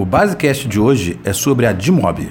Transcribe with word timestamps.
O 0.00 0.06
Basecast 0.06 0.66
de 0.66 0.80
hoje 0.80 1.20
é 1.22 1.30
sobre 1.30 1.66
a 1.66 1.74
Dimob. 1.74 2.30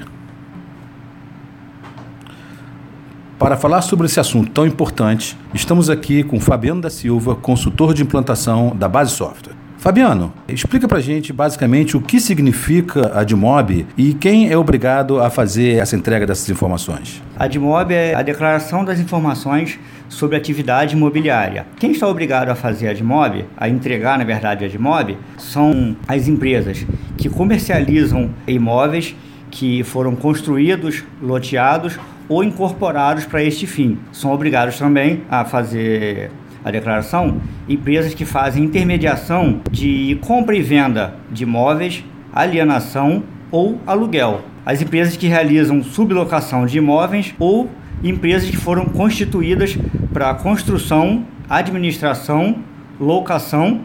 Para 3.38 3.56
falar 3.58 3.84
sobre 3.84 4.08
esse 4.08 4.20
assunto 4.20 4.50
tão 4.50 4.66
importante, 4.66 5.38
estamos 5.54 5.88
aqui 5.88 6.24
com 6.24 6.40
Fabiano 6.40 6.82
da 6.82 6.90
Silva, 6.90 7.36
consultor 7.36 7.94
de 7.94 8.02
implantação 8.02 8.76
da 8.76 8.88
Base 8.88 9.12
Software. 9.12 9.54
Fabiano, 9.78 10.34
explica 10.48 10.88
pra 10.88 11.00
gente 11.00 11.32
basicamente 11.32 11.96
o 11.96 12.02
que 12.02 12.20
significa 12.20 13.12
a 13.14 13.24
DMOB 13.24 13.86
e 13.96 14.16
quem 14.16 14.50
é 14.50 14.58
obrigado 14.58 15.22
a 15.22 15.30
fazer 15.30 15.78
essa 15.78 15.96
entrega 15.96 16.26
dessas 16.26 16.50
informações. 16.50 17.22
A 17.38 17.46
DMOB 17.48 17.94
é 17.94 18.16
a 18.16 18.24
declaração 18.24 18.84
das 18.84 19.00
informações 19.00 19.80
sobre 20.10 20.36
atividade 20.36 20.96
imobiliária. 20.96 21.66
Quem 21.78 21.92
está 21.92 22.08
obrigado 22.08 22.50
a 22.50 22.56
fazer 22.56 22.90
a 22.90 22.94
DMOB, 22.94 23.46
a 23.56 23.70
entregar 23.70 24.18
na 24.18 24.26
verdade 24.26 24.66
a 24.66 24.68
DMOB, 24.68 25.18
são 25.38 25.96
as 26.08 26.28
empresas 26.28 26.86
que 27.18 27.30
comercializam 27.30 28.32
imóveis 28.48 29.16
que 29.50 29.84
foram 29.84 30.16
construídos, 30.16 31.04
loteados 31.22 31.98
ou 32.28 32.44
incorporados 32.44 33.26
para 33.26 33.44
este 33.44 33.66
fim. 33.66 33.98
São 34.12 34.32
obrigados 34.32 34.78
também 34.78 35.22
a 35.30 35.46
fazer 35.46 36.30
a 36.64 36.72
declaração 36.72 37.42
empresas 37.68 38.14
que 38.14 38.26
fazem 38.26 38.66
intermediação 38.66 39.62
de 39.72 40.20
compra 40.22 40.56
e 40.56 40.62
venda 40.62 41.16
de 41.32 41.44
imóveis, 41.44 42.04
alienação 42.34 43.24
ou 43.52 43.80
aluguel. 43.88 44.42
As 44.66 44.82
empresas 44.82 45.18
que 45.18 45.28
realizam 45.28 45.84
sublocação 45.84 46.66
de 46.66 46.78
imóveis 46.78 47.34
ou 47.40 47.70
empresas 48.04 48.50
que 48.50 48.58
foram 48.58 48.86
constituídas 48.86 49.78
para 50.14 50.34
construção, 50.34 51.26
administração, 51.50 52.58
locação 53.00 53.82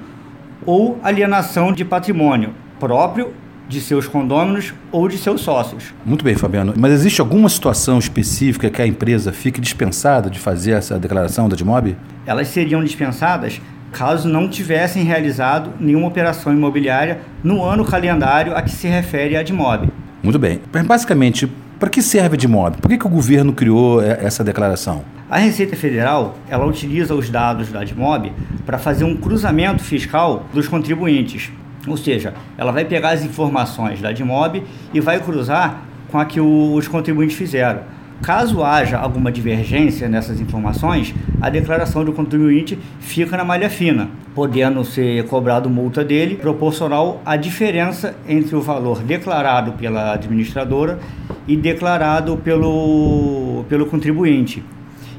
ou 0.66 0.98
alienação 1.02 1.72
de 1.72 1.84
patrimônio 1.84 2.54
próprio 2.78 3.32
de 3.68 3.80
seus 3.80 4.06
condôminos 4.06 4.74
ou 4.92 5.08
de 5.08 5.16
seus 5.16 5.40
sócios. 5.40 5.94
Muito 6.04 6.24
bem, 6.24 6.34
Fabiano. 6.34 6.74
Mas 6.76 6.92
existe 6.92 7.20
alguma 7.20 7.48
situação 7.48 7.98
específica 7.98 8.68
que 8.68 8.82
a 8.82 8.86
empresa 8.86 9.32
fique 9.32 9.60
dispensada 9.60 10.28
de 10.28 10.38
fazer 10.38 10.72
essa 10.72 10.98
declaração 10.98 11.48
da 11.48 11.56
DMOB? 11.56 11.96
Elas 12.26 12.48
seriam 12.48 12.84
dispensadas 12.84 13.60
caso 13.90 14.28
não 14.28 14.48
tivessem 14.48 15.04
realizado 15.04 15.70
nenhuma 15.78 16.08
operação 16.08 16.52
imobiliária 16.52 17.20
no 17.42 17.64
ano 17.64 17.84
calendário 17.84 18.54
a 18.54 18.60
que 18.60 18.70
se 18.70 18.88
refere 18.88 19.36
a 19.36 19.42
DMOB. 19.42 19.88
Muito 20.22 20.38
bem. 20.38 20.60
Basicamente, 20.84 21.48
para 21.78 21.90
que 21.90 22.02
serve 22.02 22.36
a 22.36 22.38
DMOB? 22.38 22.76
Por 22.78 22.88
que, 22.88 22.98
que 22.98 23.06
o 23.06 23.10
governo 23.10 23.52
criou 23.52 24.00
essa 24.02 24.44
declaração? 24.44 25.04
A 25.28 25.38
Receita 25.38 25.74
Federal 25.74 26.36
ela 26.48 26.64
utiliza 26.66 27.14
os 27.14 27.28
dados 27.28 27.70
da 27.70 27.82
DMOB 27.82 28.32
para 28.64 28.78
fazer 28.78 29.04
um 29.04 29.16
cruzamento 29.16 29.82
fiscal 29.82 30.44
dos 30.52 30.68
contribuintes. 30.68 31.50
Ou 31.86 31.96
seja, 31.96 32.34
ela 32.56 32.72
vai 32.72 32.84
pegar 32.84 33.10
as 33.10 33.24
informações 33.24 34.00
da 34.00 34.12
DMOB 34.12 34.62
e 34.92 35.00
vai 35.00 35.20
cruzar 35.20 35.82
com 36.10 36.18
a 36.18 36.24
que 36.24 36.40
os 36.40 36.86
contribuintes 36.88 37.36
fizeram. 37.36 37.80
Caso 38.22 38.62
haja 38.62 38.96
alguma 38.96 39.30
divergência 39.30 40.08
nessas 40.08 40.40
informações, 40.40 41.14
a 41.42 41.50
declaração 41.50 42.04
do 42.04 42.12
contribuinte 42.12 42.78
fica 43.00 43.36
na 43.36 43.44
malha 43.44 43.68
fina, 43.68 44.08
podendo 44.34 44.82
ser 44.84 45.26
cobrado 45.26 45.68
multa 45.68 46.04
dele 46.04 46.36
proporcional 46.36 47.20
à 47.26 47.36
diferença 47.36 48.14
entre 48.26 48.56
o 48.56 48.62
valor 48.62 49.02
declarado 49.02 49.72
pela 49.72 50.14
administradora 50.14 50.98
e 51.46 51.56
declarado 51.56 52.36
pelo, 52.38 53.64
pelo 53.68 53.86
contribuinte. 53.86 54.62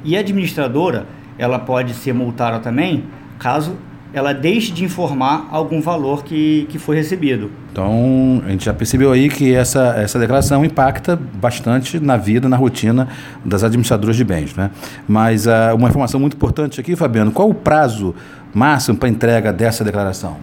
E 0.03 0.15
a 0.15 0.19
administradora, 0.19 1.05
ela 1.37 1.59
pode 1.59 1.93
ser 1.93 2.13
multada 2.13 2.59
também 2.59 3.03
caso 3.39 3.75
ela 4.15 4.33
deixe 4.33 4.71
de 4.71 4.85
informar 4.85 5.49
algum 5.51 5.81
valor 5.81 6.23
que, 6.23 6.65
que 6.69 6.79
foi 6.79 6.95
recebido. 6.95 7.51
Então, 7.69 8.41
a 8.45 8.49
gente 8.49 8.63
já 8.63 8.73
percebeu 8.73 9.11
aí 9.11 9.27
que 9.27 9.53
essa, 9.53 9.93
essa 9.97 10.17
declaração 10.17 10.63
impacta 10.63 11.19
bastante 11.33 11.99
na 11.99 12.15
vida, 12.15 12.47
na 12.47 12.55
rotina 12.55 13.09
das 13.43 13.61
administradoras 13.61 14.15
de 14.15 14.23
bens. 14.23 14.55
Né? 14.55 14.71
Mas 15.05 15.47
uh, 15.47 15.75
uma 15.75 15.89
informação 15.89 16.17
muito 16.17 16.37
importante 16.37 16.79
aqui, 16.79 16.95
Fabiano, 16.95 17.29
qual 17.29 17.49
o 17.49 17.53
prazo 17.53 18.15
máximo 18.53 18.97
para 18.97 19.09
entrega 19.09 19.51
dessa 19.51 19.83
declaração? 19.83 20.37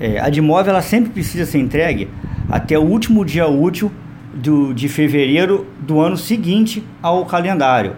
É, 0.00 0.18
a 0.18 0.30
de 0.30 0.38
imóvel 0.38 0.72
ela 0.72 0.82
sempre 0.82 1.10
precisa 1.10 1.44
ser 1.44 1.58
entregue 1.58 2.08
até 2.48 2.78
o 2.78 2.82
último 2.82 3.22
dia 3.22 3.46
útil 3.46 3.92
do, 4.34 4.72
de 4.72 4.88
fevereiro 4.88 5.66
do 5.80 6.00
ano 6.00 6.16
seguinte 6.16 6.84
ao 7.02 7.24
calendário. 7.26 7.94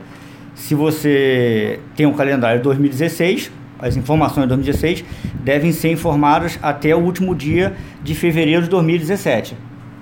Se 0.55 0.75
você 0.75 1.81
tem 1.97 2.07
um 2.07 2.13
calendário 2.13 2.63
2016, 2.63 3.51
as 3.79 3.97
informações 3.97 4.45
de 4.45 4.49
2016 4.49 5.05
devem 5.43 5.73
ser 5.73 5.91
informadas 5.91 6.59
até 6.63 6.95
o 6.95 7.01
último 7.01 7.35
dia 7.35 7.75
de 8.03 8.15
fevereiro 8.15 8.63
de 8.63 8.69
2017. 8.69 9.57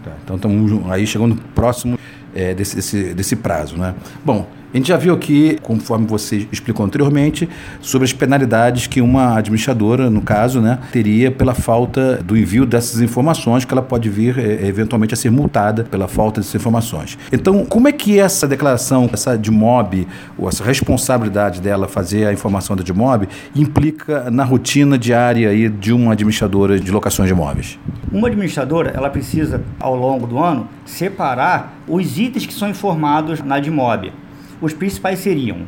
Tá, 0.04 0.12
então 0.22 0.36
estamos 0.36 0.90
aí 0.90 1.06
chegando 1.06 1.36
próximo 1.54 1.98
é, 2.34 2.54
desse, 2.54 2.76
desse, 2.76 3.14
desse 3.14 3.36
prazo, 3.36 3.76
né? 3.76 3.94
Bom, 4.24 4.46
a 4.72 4.76
gente 4.76 4.88
já 4.88 4.96
viu 4.96 5.14
aqui, 5.14 5.58
conforme 5.62 6.06
você 6.06 6.46
explicou 6.52 6.86
anteriormente, 6.86 7.48
sobre 7.80 8.04
as 8.04 8.12
penalidades 8.12 8.86
que 8.86 9.00
uma 9.00 9.36
administradora, 9.36 10.08
no 10.08 10.22
caso, 10.22 10.60
né, 10.60 10.78
teria 10.92 11.30
pela 11.30 11.54
falta 11.54 12.20
do 12.22 12.36
envio 12.36 12.64
dessas 12.64 13.00
informações, 13.00 13.64
que 13.64 13.74
ela 13.74 13.82
pode 13.82 14.08
vir 14.08 14.38
é, 14.38 14.66
eventualmente 14.66 15.12
a 15.12 15.16
ser 15.16 15.30
multada 15.30 15.82
pela 15.82 16.06
falta 16.06 16.40
dessas 16.40 16.54
informações. 16.54 17.18
Então, 17.32 17.64
como 17.64 17.88
é 17.88 17.92
que 17.92 18.20
essa 18.20 18.46
declaração, 18.46 19.10
essa 19.12 19.36
DMOB, 19.36 20.06
ou 20.38 20.48
essa 20.48 20.62
responsabilidade 20.62 21.60
dela 21.60 21.88
fazer 21.88 22.26
a 22.26 22.32
informação 22.32 22.76
da 22.76 22.84
DMOB, 22.84 23.28
implica 23.56 24.30
na 24.30 24.44
rotina 24.44 24.96
diária 24.96 25.48
aí 25.48 25.68
de 25.68 25.92
uma 25.92 26.12
administradora 26.12 26.78
de 26.78 26.92
locações 26.92 27.28
de 27.28 27.34
imóveis? 27.34 27.76
Uma 28.12 28.28
administradora, 28.28 28.92
ela 28.94 29.10
precisa, 29.10 29.62
ao 29.80 29.96
longo 29.96 30.28
do 30.28 30.38
ano, 30.38 30.68
separar 30.86 31.74
os 31.88 32.18
itens 32.18 32.46
que 32.46 32.54
são 32.54 32.68
informados 32.68 33.40
na 33.42 33.58
DMOB. 33.58 34.12
Os 34.60 34.72
principais 34.74 35.18
seriam 35.20 35.58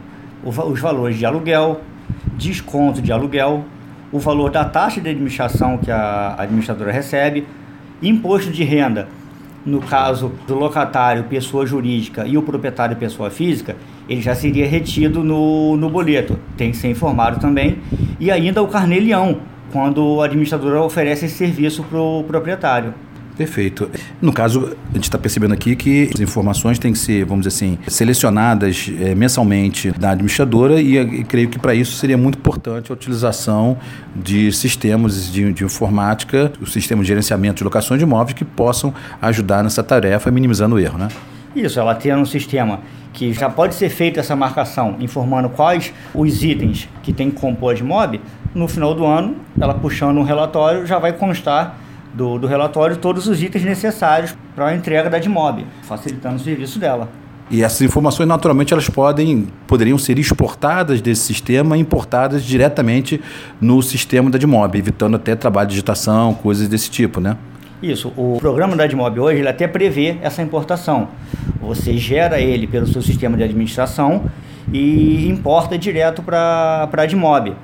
os 0.44 0.80
valores 0.80 1.16
de 1.16 1.25
aluguel, 1.25 1.80
desconto 2.36 3.00
de 3.00 3.12
aluguel, 3.12 3.64
o 4.10 4.19
valor 4.19 4.50
da 4.50 4.64
taxa 4.64 5.00
de 5.00 5.08
administração 5.08 5.78
que 5.78 5.91
a 5.91 6.34
administradora 6.38 6.92
recebe, 6.92 7.47
imposto 8.03 8.50
de 8.50 8.64
renda, 8.64 9.08
no 9.64 9.80
caso 9.80 10.32
do 10.47 10.54
locatário, 10.54 11.25
pessoa 11.25 11.64
jurídica, 11.64 12.26
e 12.26 12.36
o 12.36 12.42
proprietário, 12.42 12.97
pessoa 12.97 13.30
física, 13.30 13.76
ele 14.08 14.20
já 14.20 14.34
seria 14.34 14.66
retido 14.66 15.22
no, 15.22 15.76
no 15.76 15.88
boleto, 15.88 16.38
tem 16.56 16.72
que 16.72 16.76
ser 16.76 16.91
informado 16.91 17.41
também, 17.41 17.78
e 18.19 18.30
ainda 18.30 18.60
o 18.62 18.66
carnê-leão, 18.66 19.38
quando 19.72 20.20
a 20.20 20.26
administradora 20.26 20.82
oferece 20.82 21.26
esse 21.26 21.36
serviço 21.36 21.82
para 21.84 21.98
o 21.98 22.24
proprietário. 22.24 22.92
Perfeito. 23.37 23.91
No 24.20 24.32
caso, 24.32 24.76
a 24.91 24.94
gente 24.94 25.04
está 25.04 25.19
percebendo 25.19 25.54
aqui 25.54 25.75
que 25.75 26.10
as 26.15 26.20
informações 26.20 26.78
têm 26.78 26.93
que 26.93 26.98
ser, 26.98 27.25
vamos 27.25 27.47
dizer 27.47 27.56
assim, 27.56 27.78
selecionadas 27.88 28.91
é, 29.00 29.15
mensalmente 29.15 29.91
da 29.93 30.10
administradora 30.10 30.81
e, 30.81 30.98
e 30.98 31.25
creio 31.25 31.48
que 31.48 31.59
para 31.59 31.75
isso 31.75 31.92
seria 31.92 32.16
muito 32.16 32.38
importante 32.38 32.91
a 32.91 32.94
utilização 32.94 33.78
de 34.15 34.53
sistemas 34.53 35.32
de, 35.32 35.53
de 35.53 35.65
informática, 35.65 36.53
o 36.60 36.66
sistema 36.66 37.03
de 37.03 37.09
gerenciamento 37.09 37.59
de 37.59 37.65
locações 37.65 37.98
de 37.98 38.04
imóveis 38.04 38.34
que 38.34 38.44
possam 38.44 38.92
ajudar 39.21 39.65
nessa 39.65 39.82
tarefa, 39.82 40.31
minimizando 40.31 40.76
o 40.76 40.78
erro, 40.78 40.98
né? 40.98 41.09
Isso, 41.56 41.78
ela 41.78 41.94
tendo 41.94 42.21
um 42.21 42.26
sistema 42.26 42.81
que 43.12 43.32
já 43.32 43.48
pode 43.48 43.75
ser 43.75 43.91
feita 43.91 44.21
essa 44.21 44.34
marcação, 44.34 44.97
informando 45.00 45.50
quais 45.50 45.92
os 46.15 46.42
itens 46.42 46.88
que 47.03 47.12
tem 47.12 47.31
que 47.31 47.38
compor 47.38 47.75
de 47.75 47.84
mob, 47.84 48.21
no 48.54 48.66
final 48.69 48.94
do 48.94 49.04
ano, 49.04 49.37
ela 49.60 49.75
puxando 49.75 50.19
um 50.19 50.22
relatório, 50.22 50.87
já 50.87 50.98
vai 50.98 51.12
constar 51.12 51.78
do, 52.14 52.38
do 52.38 52.46
relatório 52.46 52.96
todos 52.96 53.26
os 53.26 53.42
itens 53.42 53.64
necessários 53.64 54.36
para 54.54 54.66
a 54.66 54.74
entrega 54.74 55.08
da 55.08 55.18
DMOB, 55.18 55.64
facilitando 55.82 56.36
o 56.36 56.38
serviço 56.38 56.78
dela. 56.78 57.08
E 57.50 57.62
essas 57.62 57.82
informações, 57.82 58.26
naturalmente, 58.26 58.72
elas 58.72 58.88
podem, 58.88 59.46
poderiam 59.66 59.98
ser 59.98 60.18
exportadas 60.18 61.02
desse 61.02 61.22
sistema 61.22 61.76
e 61.76 61.80
importadas 61.80 62.44
diretamente 62.44 63.20
no 63.60 63.82
sistema 63.82 64.30
da 64.30 64.38
DMOB, 64.38 64.78
evitando 64.78 65.16
até 65.16 65.34
trabalho 65.34 65.68
de 65.68 65.74
digitação, 65.74 66.34
coisas 66.34 66.66
desse 66.68 66.90
tipo, 66.90 67.20
né? 67.20 67.36
Isso. 67.82 68.12
O 68.16 68.38
programa 68.40 68.76
da 68.76 68.86
DMOB 68.86 69.18
hoje 69.18 69.41
ele 69.41 69.48
até 69.48 69.66
prevê 69.66 70.16
essa 70.22 70.41
importação. 70.41 71.08
Você 71.60 71.98
gera 71.98 72.41
ele 72.41 72.66
pelo 72.66 72.86
seu 72.86 73.03
sistema 73.03 73.36
de 73.36 73.42
administração 73.42 74.30
e 74.72 75.28
importa 75.28 75.76
direto 75.76 76.22
para 76.22 76.88
a 76.91 77.06
DMOB 77.06 77.54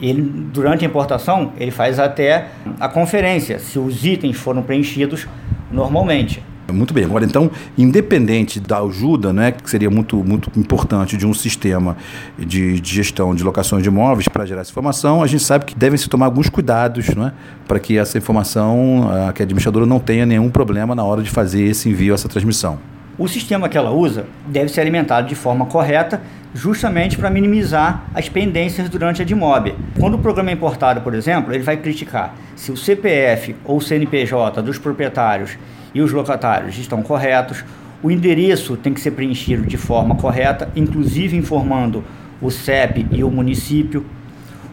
ele, 0.00 0.22
durante 0.52 0.84
a 0.84 0.88
importação, 0.88 1.52
ele 1.58 1.70
faz 1.70 1.98
até 1.98 2.48
a 2.78 2.88
conferência, 2.88 3.58
se 3.58 3.78
os 3.78 4.04
itens 4.04 4.36
foram 4.36 4.62
preenchidos 4.62 5.26
normalmente. 5.70 6.42
Muito 6.72 6.92
bem. 6.92 7.04
Agora, 7.04 7.24
então, 7.24 7.50
independente 7.78 8.58
da 8.58 8.80
ajuda, 8.80 9.32
né, 9.32 9.52
que 9.52 9.70
seria 9.70 9.88
muito, 9.88 10.16
muito 10.24 10.50
importante 10.58 11.16
de 11.16 11.24
um 11.24 11.32
sistema 11.32 11.96
de, 12.36 12.80
de 12.80 12.94
gestão 12.94 13.34
de 13.34 13.44
locações 13.44 13.82
de 13.82 13.88
imóveis 13.88 14.26
para 14.26 14.44
gerar 14.44 14.62
essa 14.62 14.70
informação, 14.70 15.22
a 15.22 15.26
gente 15.26 15.44
sabe 15.44 15.64
que 15.64 15.76
devem 15.76 15.96
se 15.96 16.08
tomar 16.08 16.26
alguns 16.26 16.48
cuidados 16.48 17.08
né, 17.14 17.32
para 17.68 17.78
que 17.78 17.96
essa 17.96 18.18
informação, 18.18 19.08
a, 19.08 19.32
que 19.32 19.42
a 19.42 19.44
administradora 19.44 19.86
não 19.86 20.00
tenha 20.00 20.26
nenhum 20.26 20.50
problema 20.50 20.94
na 20.94 21.04
hora 21.04 21.22
de 21.22 21.30
fazer 21.30 21.62
esse 21.62 21.88
envio, 21.88 22.14
essa 22.14 22.28
transmissão. 22.28 22.78
O 23.18 23.26
sistema 23.26 23.66
que 23.66 23.78
ela 23.78 23.90
usa 23.90 24.26
deve 24.46 24.68
ser 24.68 24.82
alimentado 24.82 25.26
de 25.26 25.34
forma 25.34 25.64
correta, 25.64 26.20
justamente 26.54 27.16
para 27.16 27.30
minimizar 27.30 28.04
as 28.14 28.28
pendências 28.28 28.90
durante 28.90 29.22
a 29.22 29.24
DMOB. 29.24 29.74
Quando 29.98 30.14
o 30.14 30.18
programa 30.18 30.50
é 30.50 30.52
importado, 30.52 31.00
por 31.00 31.14
exemplo, 31.14 31.54
ele 31.54 31.62
vai 31.62 31.78
criticar 31.78 32.34
se 32.54 32.70
o 32.70 32.76
CPF 32.76 33.56
ou 33.64 33.80
CNPJ 33.80 34.62
dos 34.62 34.78
proprietários 34.78 35.56
e 35.94 36.02
os 36.02 36.12
locatários 36.12 36.76
estão 36.78 37.02
corretos, 37.02 37.64
o 38.02 38.10
endereço 38.10 38.76
tem 38.76 38.92
que 38.92 39.00
ser 39.00 39.12
preenchido 39.12 39.66
de 39.66 39.78
forma 39.78 40.14
correta, 40.16 40.68
inclusive 40.76 41.36
informando 41.38 42.04
o 42.40 42.50
CEP 42.50 43.06
e 43.10 43.24
o 43.24 43.30
município. 43.30 44.04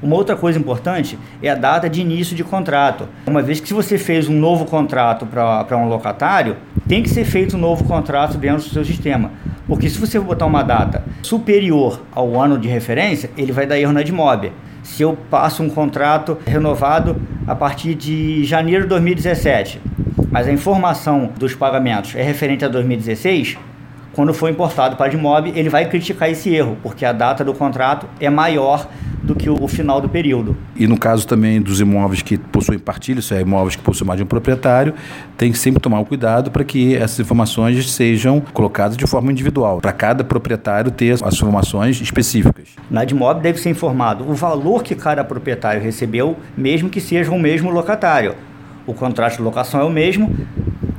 Uma 0.04 0.18
outra 0.18 0.36
coisa 0.36 0.60
importante 0.60 1.18
é 1.42 1.50
a 1.50 1.56
data 1.56 1.90
de 1.90 2.02
início 2.02 2.36
de 2.36 2.44
contrato. 2.44 3.08
Uma 3.26 3.42
vez 3.42 3.62
que 3.62 3.70
se 3.70 3.74
você 3.74 3.98
fez 3.98 4.28
um 4.28 4.38
novo 4.38 4.66
contrato 4.66 5.26
para 5.26 5.78
um 5.78 5.88
locatário, 5.88 6.58
tem 6.86 7.02
que 7.02 7.10
ser 7.10 7.24
feito 7.24 7.56
um 7.56 7.60
novo 7.60 7.86
contrato 7.86 8.38
dentro 8.38 8.66
do 8.66 8.70
seu 8.70 8.84
sistema. 8.84 9.32
Porque 9.66 9.90
se 9.90 9.98
você 9.98 10.20
botar 10.20 10.46
uma 10.46 10.62
data 10.62 11.06
superior 11.22 12.02
ao 12.12 12.38
ano 12.38 12.58
de 12.58 12.68
referência, 12.68 13.30
ele 13.38 13.54
vai 13.54 13.66
dar 13.66 13.80
erro 13.80 13.94
na 13.94 14.02
DMOB. 14.02 14.52
Se 14.84 15.02
eu 15.04 15.18
passo 15.32 15.64
um 15.64 15.70
contrato 15.70 16.38
renovado 16.46 17.16
a 17.48 17.56
partir 17.56 17.96
de 17.96 18.44
janeiro 18.44 18.84
de 18.84 18.90
2017, 18.90 19.80
mas 20.30 20.50
a 20.50 20.52
informação 20.52 21.30
dos 21.40 21.56
pagamentos 21.56 22.14
é 22.14 22.22
referente 22.22 22.66
a 22.66 22.68
2016, 22.68 23.58
quando 24.12 24.34
for 24.34 24.50
importado 24.50 24.98
para 24.98 25.06
a 25.06 25.10
DMOB, 25.10 25.54
ele 25.56 25.70
vai 25.70 25.86
criticar 25.86 26.30
esse 26.30 26.54
erro, 26.54 26.78
porque 26.84 27.06
a 27.06 27.14
data 27.14 27.44
do 27.46 27.54
contrato 27.54 28.06
é 28.20 28.30
maior 28.30 28.86
do 29.24 29.34
que 29.34 29.50
o, 29.50 29.68
final 29.68 30.02
do 30.02 30.10
período. 30.10 30.56
E 30.75 30.86
no 30.86 31.00
caso 31.00 31.25
também 31.25 31.62
dos 31.62 31.80
imóveis 31.80 32.22
que 32.22 32.38
possuem 32.38 32.78
partilha, 32.78 33.20
isso 33.20 33.34
é, 33.34 33.42
imóveis 33.42 33.75
que 33.75 33.81
possuem 33.81 34.08
mais 34.08 34.18
de 34.18 34.24
um 34.24 34.28
proprietário, 34.28 34.94
tem 35.38 35.52
que 35.52 35.58
sempre 35.58 35.80
tomar 35.80 36.00
o 36.02 36.06
cuidado 36.06 36.52
para 36.52 36.64
que 36.64 36.96
essas 36.96 37.22
informações 37.22 37.90
sejam 37.90 38.42
colocadas 38.42 38.98
de 38.98 39.08
forma 39.08 39.31
individual, 39.31 39.80
para 39.80 39.94
cada 39.94 40.24
proprietário 40.24 40.92
ter 40.92 41.14
as 41.14 41.34
informações 41.34 42.02
específicas. 42.02 42.70
Na 42.92 43.06
DMOB 43.06 43.42
deve 43.42 43.60
ser 43.60 43.70
informado 43.70 44.30
o 44.30 44.34
valor 44.34 44.84
que 44.84 44.94
cada 44.94 45.24
proprietário 45.24 45.81
recebeu, 45.81 46.36
mesmo 46.58 46.90
que 46.90 47.00
seja 47.00 47.31
o 47.31 47.40
mesmo 47.40 47.72
locatário. 47.72 48.36
O 48.86 48.94
contrato 48.94 49.38
de 49.38 49.42
locação 49.42 49.80
é 49.80 49.84
o 49.86 49.90
mesmo, 49.90 50.36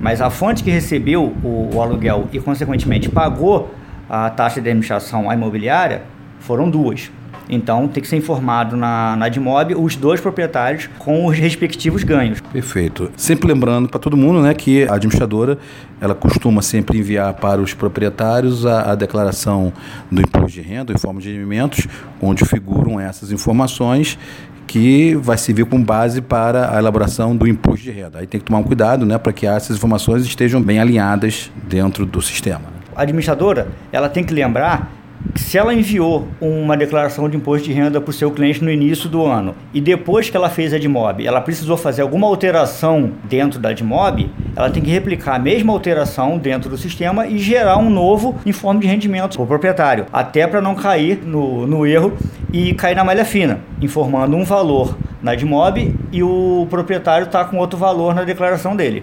mas 0.01 0.23
a 0.23 0.31
fonte 0.31 0.65
que 0.65 0.71
recebeu 0.71 1.35
o, 1.43 1.71
o 1.75 1.83
aluguel 1.83 2.27
e, 2.33 2.41
consequentemente, 2.41 3.11
pagou 3.11 3.75
a 4.09 4.31
taxa 4.31 4.61
de 4.61 4.69
administração 4.69 5.29
à 5.29 5.35
imobiliária 5.35 6.03
foram 6.41 6.69
duas. 6.69 7.11
Então 7.49 7.89
tem 7.89 8.03
que 8.03 8.09
ser 8.09 8.17
informado 8.17 8.77
na, 8.77 9.17
na 9.17 9.29
DMOB 9.29 9.75
os 9.77 9.97
dois 9.97 10.21
proprietários 10.21 10.89
com 10.99 11.27
os 11.27 11.37
respectivos 11.37 12.03
ganhos. 12.03 12.41
Perfeito. 12.41 13.11
Sempre 13.17 13.49
lembrando 13.49 13.89
para 13.89 13.99
todo 13.99 14.17
mundo 14.17 14.41
né, 14.41 14.55
que 14.55 14.85
a 14.85 14.95
administradora 14.95 15.59
ela 16.01 16.15
costuma 16.15 16.63
sempre 16.63 16.99
enviar 16.99 17.35
para 17.35 17.61
os 17.61 17.75
proprietários 17.75 18.67
a, 18.67 18.93
a 18.93 18.95
declaração 18.95 19.73
do 20.11 20.21
imposto 20.21 20.51
de 20.51 20.61
renda, 20.61 20.93
o 20.93 20.97
informe 20.97 21.21
de 21.21 21.33
rendimentos, 21.33 21.87
onde 22.21 22.45
figuram 22.45 22.99
essas 22.99 23.31
informações 23.31 24.19
que 24.67 25.15
vai 25.17 25.37
servir 25.37 25.67
como 25.67 25.85
base 25.85 26.21
para 26.21 26.75
a 26.75 26.79
elaboração 26.79 27.37
do 27.37 27.47
imposto 27.47 27.85
de 27.85 27.91
renda. 27.91 28.19
Aí 28.19 28.27
tem 28.27 28.41
que 28.41 28.47
tomar 28.47 28.59
um 28.59 28.63
cuidado 28.63 29.05
né, 29.05 29.19
para 29.19 29.33
que 29.33 29.47
essas 29.47 29.77
informações 29.77 30.25
estejam 30.25 30.61
bem 30.61 30.79
alinhadas 30.79 31.51
dentro 31.69 32.07
do 32.07 32.21
sistema. 32.23 32.63
A 32.97 33.03
administradora 33.03 33.69
ela 33.93 34.09
tem 34.09 34.25
que 34.25 34.33
lembrar 34.33 34.91
se 35.37 35.59
ela 35.59 35.75
enviou 35.75 36.29
uma 36.41 36.77
declaração 36.77 37.29
de 37.29 37.37
imposto 37.37 37.67
de 37.67 37.73
renda 37.73 38.01
para 38.01 38.11
o 38.11 38.13
seu 38.13 38.31
cliente 38.31 38.63
no 38.63 38.71
início 38.71 39.09
do 39.09 39.25
ano 39.25 39.55
e 39.73 39.81
depois 39.81 40.31
que 40.31 40.37
ela 40.37 40.49
fez 40.49 40.73
a 40.73 40.79
DMOB, 40.79 41.27
ela 41.27 41.41
precisou 41.41 41.77
fazer 41.77 42.03
alguma 42.03 42.27
alteração 42.27 43.13
dentro 43.25 43.59
da 43.59 43.73
DMOB, 43.73 44.31
ela 44.55 44.71
tem 44.71 44.83
que 44.83 44.91
replicar 44.91 45.37
a 45.37 45.39
mesma 45.39 45.73
alteração 45.73 46.39
dentro 46.39 46.71
do 46.71 46.79
sistema 46.79 47.27
e 47.27 47.39
gerar 47.39 47.79
um 47.79 47.91
novo 47.91 48.37
informe 48.47 48.81
de 48.81 48.87
rendimento 48.87 49.37
para 49.37 49.43
o 49.43 49.47
proprietário, 49.47 50.07
até 50.13 50.47
para 50.47 50.61
não 50.61 50.75
cair 50.75 51.21
no, 51.25 51.67
no 51.67 51.87
erro 51.87 52.17
e 52.53 52.73
cair 52.75 52.95
na 52.95 53.05
malha 53.05 53.25
fina, 53.25 53.61
informando 53.81 54.37
um 54.37 54.45
valor 54.45 54.97
na 55.23 55.35
DMOB 55.35 55.95
e 56.13 56.23
o 56.23 56.67
proprietário 56.71 57.25
está 57.25 57.45
com 57.45 57.57
outro 57.57 57.79
valor 57.79 58.15
na 58.15 58.23
declaração 58.23 58.77
dele. 58.77 59.03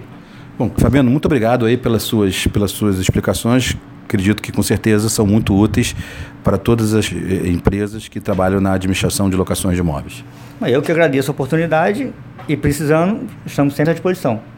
Bom, 0.57 0.69
Fabiano, 0.77 1.09
muito 1.09 1.25
obrigado 1.25 1.65
aí 1.65 1.75
pelas 1.75 2.03
suas, 2.03 2.45
pelas 2.47 2.71
suas 2.71 2.99
explicações 2.99 3.75
acredito 4.11 4.41
que 4.41 4.51
com 4.51 4.61
certeza 4.61 5.07
são 5.07 5.25
muito 5.25 5.55
úteis 5.55 5.95
para 6.43 6.57
todas 6.57 6.93
as 6.93 7.09
eh, 7.11 7.47
empresas 7.47 8.09
que 8.09 8.19
trabalham 8.19 8.59
na 8.59 8.73
administração 8.73 9.29
de 9.29 9.37
locações 9.37 9.75
de 9.75 9.81
imóveis. 9.81 10.23
Eu 10.61 10.81
que 10.81 10.91
agradeço 10.91 11.31
a 11.31 11.33
oportunidade 11.33 12.11
e 12.47 12.57
precisando, 12.57 13.27
estamos 13.45 13.73
sempre 13.73 13.91
à 13.91 13.93
disposição. 13.93 14.41